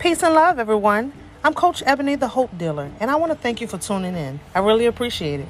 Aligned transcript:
Peace 0.00 0.22
and 0.22 0.34
love, 0.34 0.58
everyone. 0.58 1.12
I'm 1.44 1.52
Coach 1.52 1.84
Eboni, 1.84 2.18
the 2.18 2.28
Hope 2.28 2.56
Dealer, 2.56 2.90
and 3.00 3.10
I 3.10 3.16
want 3.16 3.32
to 3.32 3.38
thank 3.38 3.60
you 3.60 3.66
for 3.66 3.76
tuning 3.76 4.16
in. 4.16 4.40
I 4.54 4.60
really 4.60 4.86
appreciate 4.86 5.40
it. 5.40 5.48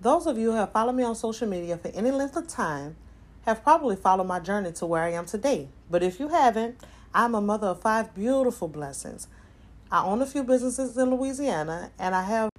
Those 0.00 0.26
of 0.26 0.36
you 0.36 0.50
who 0.50 0.56
have 0.56 0.72
followed 0.72 0.96
me 0.96 1.04
on 1.04 1.14
social 1.14 1.46
media 1.46 1.76
for 1.76 1.92
any 1.94 2.10
length 2.10 2.34
of 2.36 2.48
time 2.48 2.96
have 3.46 3.62
probably 3.62 3.94
followed 3.94 4.26
my 4.26 4.40
journey 4.40 4.72
to 4.72 4.84
where 4.84 5.04
I 5.04 5.12
am 5.12 5.26
today. 5.26 5.68
But 5.88 6.02
if 6.02 6.18
you 6.18 6.26
haven't, 6.26 6.74
I'm 7.14 7.36
a 7.36 7.40
mother 7.40 7.68
of 7.68 7.80
five 7.80 8.16
beautiful 8.16 8.66
blessings. 8.66 9.28
I 9.92 10.02
own 10.02 10.20
a 10.20 10.26
few 10.26 10.42
businesses 10.42 10.98
in 10.98 11.14
Louisiana, 11.14 11.92
and 12.00 12.16
I 12.16 12.24
have 12.24 12.50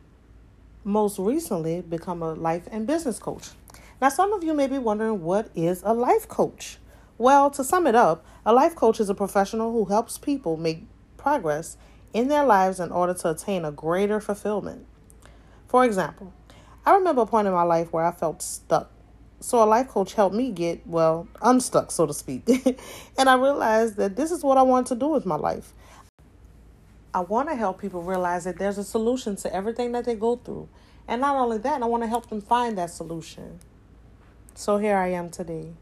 most 0.85 1.19
recently 1.19 1.81
become 1.81 2.21
a 2.21 2.33
life 2.33 2.69
and 2.71 2.87
business 2.87 3.19
coach. 3.19 3.49
Now, 4.01 4.07
some 4.07 4.31
of 4.31 4.41
you 4.41 4.53
may 4.53 4.67
be 4.67 4.77
wondering 4.77 5.21
what 5.21 5.49
is 5.53 5.83
a 5.83 5.93
life 5.93 6.29
coach? 6.29 6.77
Well, 7.17 7.49
to 7.51 7.63
sum 7.63 7.87
it 7.87 7.95
up, 7.95 8.25
a 8.45 8.51
life 8.51 8.75
coach 8.75 8.99
is 8.99 9.09
a 9.09 9.15
professional 9.15 9.71
who 9.71 9.85
helps 9.85 10.17
people 10.17 10.57
make 10.57 10.83
progress 11.15 11.77
in 12.13 12.27
their 12.27 12.45
lives 12.45 12.79
in 12.79 12.91
order 12.91 13.13
to 13.13 13.31
attain 13.31 13.63
a 13.63 13.71
greater 13.71 14.19
fulfillment. 14.19 14.85
For 15.67 15.85
example, 15.85 16.33
I 16.85 16.93
remember 16.93 17.21
a 17.21 17.25
point 17.25 17.47
in 17.47 17.53
my 17.53 17.63
life 17.63 17.93
where 17.93 18.05
I 18.05 18.11
felt 18.11 18.41
stuck. 18.41 18.91
So 19.39 19.63
a 19.63 19.65
life 19.65 19.87
coach 19.87 20.13
helped 20.13 20.35
me 20.35 20.51
get, 20.51 20.85
well, 20.85 21.27
unstuck, 21.41 21.91
so 21.91 22.05
to 22.05 22.13
speak. 22.13 22.43
and 23.17 23.29
I 23.29 23.35
realized 23.35 23.95
that 23.95 24.17
this 24.17 24.31
is 24.31 24.43
what 24.43 24.57
I 24.57 24.63
want 24.63 24.87
to 24.87 24.95
do 24.95 25.07
with 25.07 25.25
my 25.25 25.35
life. 25.35 25.73
I 27.13 27.21
want 27.21 27.47
to 27.47 27.55
help 27.55 27.79
people 27.79 28.01
realize 28.01 28.43
that 28.43 28.59
there's 28.59 28.77
a 28.77 28.83
solution 28.83 29.37
to 29.37 29.53
everything 29.53 29.93
that 29.93 30.03
they 30.03 30.15
go 30.15 30.35
through. 30.35 30.67
And 31.07 31.21
not 31.21 31.37
only 31.37 31.59
that, 31.59 31.81
I 31.81 31.85
want 31.85 32.03
to 32.03 32.07
help 32.07 32.29
them 32.29 32.41
find 32.41 32.77
that 32.77 32.89
solution. 32.89 33.59
So 34.53 34.77
here 34.77 34.97
I 34.97 35.09
am 35.09 35.29
today. 35.29 35.73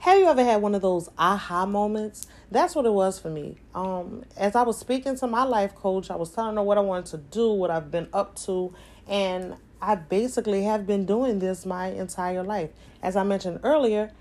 Have 0.00 0.16
you 0.16 0.26
ever 0.28 0.44
had 0.44 0.62
one 0.62 0.76
of 0.76 0.82
those 0.82 1.10
aha 1.18 1.66
moments? 1.66 2.28
That's 2.52 2.76
what 2.76 2.86
it 2.86 2.92
was 2.92 3.18
for 3.18 3.30
me. 3.30 3.56
Um, 3.74 4.24
as 4.36 4.54
I 4.54 4.62
was 4.62 4.78
speaking 4.78 5.16
to 5.16 5.26
my 5.26 5.42
life 5.42 5.74
coach, 5.74 6.08
I 6.08 6.14
was 6.14 6.30
telling 6.30 6.54
her 6.54 6.62
what 6.62 6.78
I 6.78 6.82
wanted 6.82 7.06
to 7.06 7.16
do, 7.18 7.50
what 7.50 7.72
I've 7.72 7.90
been 7.90 8.08
up 8.12 8.36
to, 8.42 8.72
and 9.08 9.56
I 9.82 9.96
basically 9.96 10.62
have 10.62 10.86
been 10.86 11.04
doing 11.04 11.40
this 11.40 11.66
my 11.66 11.88
entire 11.88 12.44
life. 12.44 12.70
As 13.02 13.16
I 13.16 13.24
mentioned 13.24 13.58
earlier, 13.64 14.12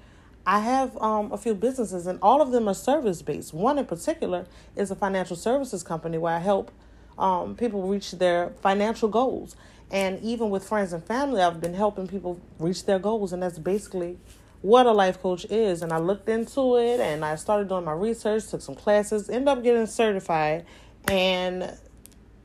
I 0.48 0.62
have 0.62 0.98
um, 0.98 1.32
a 1.32 1.38
few 1.38 1.54
businesses, 1.54 2.08
and 2.08 2.18
all 2.24 2.42
of 2.42 2.50
them 2.50 2.68
are 2.68 2.74
service 2.74 3.22
based. 3.22 3.54
One 3.54 3.78
in 3.78 3.86
particular 3.86 4.48
is 4.76 4.90
a 4.90 4.96
financial 4.96 5.36
services 5.36 5.84
company 5.84 6.18
where 6.18 6.34
I 6.34 6.40
help 6.40 6.72
um, 7.20 7.56
people 7.56 7.84
reach 7.84 8.14
their 8.14 8.50
financial 8.62 9.10
goals. 9.10 9.56
And 9.92 10.20
even 10.24 10.50
with 10.50 10.68
friends 10.68 10.92
and 10.92 11.04
family, 11.04 11.40
I've 11.42 11.62
been 11.62 11.76
helping 11.76 12.08
people 12.08 12.42
reach 12.58 12.88
their 12.88 12.98
goals, 12.98 13.32
and 13.32 13.44
that's 13.44 13.60
basically 13.60 14.18
what 14.62 14.86
a 14.86 14.92
life 14.92 15.22
coach 15.22 15.46
is. 15.46 15.82
And 15.82 15.92
I 15.92 15.98
looked 15.98 16.30
into 16.30 16.78
it, 16.78 17.00
and 17.00 17.24
I 17.24 17.36
started 17.36 17.70
doing 17.70 17.86
my 17.86 17.94
research, 17.94 18.48
took 18.48 18.62
some 18.62 18.76
classes, 18.76 19.30
ended 19.30 19.48
up 19.48 19.64
getting 19.64 19.86
certified, 19.86 20.66
and 21.08 21.74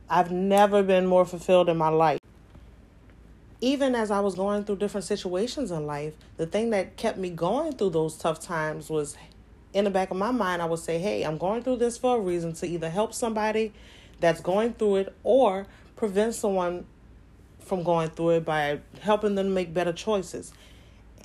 I've 0.08 0.30
never 0.30 0.82
been 0.82 1.06
more 1.06 1.24
fulfilled 1.24 1.68
in 1.68 1.76
my 1.76 1.88
life 1.88 2.18
even 3.62 3.94
as 3.94 4.10
I 4.10 4.18
was 4.18 4.34
going 4.34 4.64
through 4.64 4.76
different 4.76 5.04
situations 5.04 5.70
in 5.70 5.86
life, 5.86 6.14
the 6.36 6.46
thing 6.46 6.70
that 6.70 6.96
kept 6.96 7.16
me 7.16 7.30
going 7.30 7.72
through 7.72 7.90
those 7.90 8.16
tough 8.16 8.40
times 8.40 8.90
was 8.90 9.16
in 9.72 9.84
the 9.84 9.90
back 9.90 10.10
of 10.10 10.16
my 10.16 10.32
mind, 10.32 10.60
I 10.60 10.64
would 10.64 10.80
say, 10.80 10.98
hey, 10.98 11.22
I'm 11.22 11.38
going 11.38 11.62
through 11.62 11.76
this 11.76 11.96
for 11.96 12.16
a 12.16 12.20
reason 12.20 12.54
to 12.54 12.66
either 12.66 12.90
help 12.90 13.14
somebody 13.14 13.72
that's 14.18 14.40
going 14.40 14.74
through 14.74 14.96
it 14.96 15.16
or 15.22 15.68
prevent 15.94 16.34
someone 16.34 16.86
from 17.60 17.84
going 17.84 18.10
through 18.10 18.30
it 18.30 18.44
by 18.44 18.80
helping 19.00 19.36
them 19.36 19.54
make 19.54 19.72
better 19.72 19.92
choices. 19.92 20.52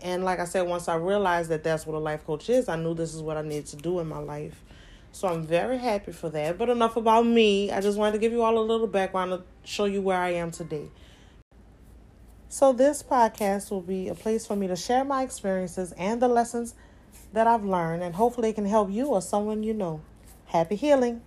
And 0.03 0.23
like 0.23 0.39
I 0.39 0.45
said, 0.45 0.67
once 0.67 0.87
I 0.87 0.95
realized 0.95 1.49
that 1.49 1.63
that's 1.63 1.85
what 1.85 1.95
a 1.95 1.99
life 1.99 2.25
coach 2.25 2.49
is, 2.49 2.69
I 2.69 2.75
knew 2.75 2.93
this 2.93 3.13
is 3.13 3.21
what 3.21 3.37
I 3.37 3.41
needed 3.41 3.67
to 3.67 3.75
do 3.77 3.99
in 3.99 4.07
my 4.07 4.19
life. 4.19 4.63
So 5.11 5.27
I'm 5.27 5.45
very 5.45 5.77
happy 5.77 6.11
for 6.11 6.29
that. 6.29 6.57
But 6.57 6.69
enough 6.69 6.95
about 6.95 7.25
me. 7.25 7.71
I 7.71 7.81
just 7.81 7.97
wanted 7.97 8.13
to 8.13 8.17
give 8.19 8.31
you 8.31 8.43
all 8.43 8.57
a 8.57 8.61
little 8.61 8.87
background 8.87 9.31
to 9.31 9.43
show 9.63 9.85
you 9.85 10.01
where 10.01 10.19
I 10.19 10.29
am 10.33 10.51
today. 10.51 10.89
So, 12.49 12.71
this 12.71 13.03
podcast 13.03 13.71
will 13.71 13.81
be 13.81 14.07
a 14.07 14.15
place 14.15 14.45
for 14.45 14.55
me 14.55 14.67
to 14.67 14.75
share 14.77 15.03
my 15.03 15.21
experiences 15.21 15.91
and 15.97 16.21
the 16.21 16.29
lessons 16.29 16.75
that 17.33 17.45
I've 17.45 17.65
learned, 17.65 18.03
and 18.03 18.15
hopefully, 18.15 18.49
it 18.49 18.55
can 18.55 18.65
help 18.65 18.89
you 18.89 19.07
or 19.07 19.21
someone 19.21 19.63
you 19.63 19.73
know. 19.73 19.99
Happy 20.45 20.75
healing. 20.75 21.21